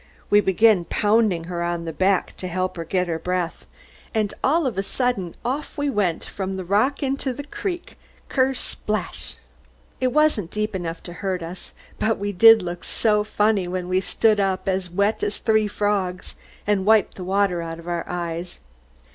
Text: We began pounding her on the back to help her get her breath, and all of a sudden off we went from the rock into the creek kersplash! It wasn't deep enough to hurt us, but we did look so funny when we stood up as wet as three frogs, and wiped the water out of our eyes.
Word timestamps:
We 0.31 0.41
began 0.41 0.85
pounding 0.85 1.43
her 1.43 1.61
on 1.61 1.85
the 1.85 1.93
back 1.93 2.35
to 2.37 2.47
help 2.47 2.75
her 2.75 2.83
get 2.83 3.07
her 3.07 3.19
breath, 3.19 3.67
and 4.15 4.33
all 4.43 4.65
of 4.65 4.75
a 4.79 4.81
sudden 4.81 5.35
off 5.45 5.77
we 5.77 5.91
went 5.91 6.25
from 6.25 6.57
the 6.57 6.63
rock 6.65 7.03
into 7.03 7.33
the 7.33 7.43
creek 7.43 7.99
kersplash! 8.27 9.35
It 9.99 10.07
wasn't 10.11 10.49
deep 10.49 10.73
enough 10.73 11.03
to 11.03 11.13
hurt 11.21 11.43
us, 11.43 11.75
but 11.99 12.17
we 12.17 12.31
did 12.31 12.63
look 12.63 12.83
so 12.83 13.23
funny 13.23 13.67
when 13.67 13.87
we 13.87 14.01
stood 14.01 14.39
up 14.39 14.67
as 14.67 14.89
wet 14.89 15.21
as 15.21 15.37
three 15.37 15.67
frogs, 15.67 16.35
and 16.65 16.83
wiped 16.83 17.13
the 17.13 17.23
water 17.23 17.61
out 17.61 17.77
of 17.77 17.87
our 17.87 18.05
eyes. 18.09 18.59